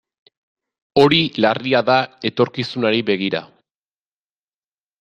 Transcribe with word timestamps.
Hori 1.01 1.19
larria 1.45 1.81
da 1.91 1.97
etorkizunari 2.31 3.05
begira. 3.11 3.43